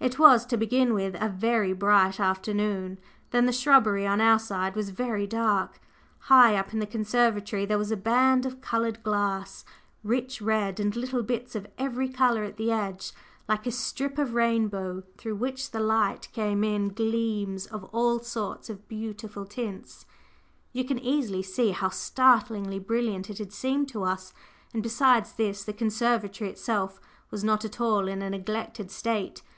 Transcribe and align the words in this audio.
It 0.00 0.18
was, 0.18 0.46
to 0.46 0.56
begin 0.56 0.94
with, 0.94 1.16
a 1.22 1.28
very 1.28 1.74
bright 1.74 2.18
afternoon; 2.18 2.98
then 3.30 3.44
the 3.44 3.52
shrubbery 3.52 4.06
on 4.06 4.22
our 4.22 4.38
side 4.38 4.74
was 4.74 4.88
very 4.88 5.26
dark; 5.26 5.78
high 6.32 6.56
up 6.56 6.72
in 6.72 6.78
the 6.78 6.86
conservatory 6.86 7.66
there 7.66 7.76
was 7.76 7.90
a 7.90 7.96
band 7.98 8.46
of 8.46 8.62
coloured 8.62 9.02
glass, 9.02 9.66
rich 10.02 10.40
red, 10.40 10.80
and 10.80 10.96
little 10.96 11.22
bits 11.22 11.54
of 11.54 11.66
every 11.76 12.08
colour 12.08 12.42
at 12.42 12.56
the 12.56 12.72
edge, 12.72 13.12
like 13.50 13.66
a 13.66 13.70
strip 13.70 14.16
of 14.16 14.32
rainbow, 14.32 15.02
through 15.18 15.34
which 15.34 15.72
the 15.72 15.80
light 15.80 16.30
came 16.32 16.64
in 16.64 16.88
gleams 16.88 17.66
of 17.66 17.84
all 17.92 18.18
sorts 18.20 18.70
of 18.70 18.88
beautiful 18.88 19.44
tints. 19.44 20.06
You 20.72 20.86
can 20.86 20.98
easily 20.98 21.42
see 21.42 21.72
how 21.72 21.90
startlingly 21.90 22.78
brilliant 22.78 23.28
it 23.28 23.36
had 23.36 23.52
seemed 23.52 23.90
to 23.90 24.04
us; 24.04 24.32
and 24.72 24.82
besides 24.82 25.32
this, 25.32 25.62
the 25.64 25.74
conservatory 25.74 26.48
itself 26.48 26.98
was 27.30 27.44
not 27.44 27.62
at 27.66 27.78
all 27.78 28.08
in 28.08 28.22
a 28.22 28.30
neglected 28.30 28.90
state. 28.90 29.42